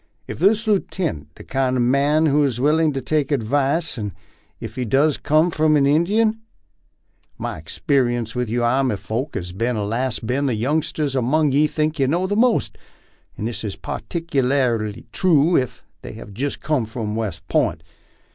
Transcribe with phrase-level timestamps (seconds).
[0.27, 4.13] Is this lootenint the kind of a man who is willin' to take advice, even
[4.59, 6.39] ef it does cum from an Injun?
[7.37, 11.97] My experience with you army folks has allus bin that the youngsters among ye think
[11.97, 12.79] they know the most,
[13.37, 17.83] and this is particularly true ef they hev just cum from West P'int.